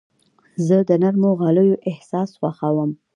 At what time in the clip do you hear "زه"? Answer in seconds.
0.67-0.77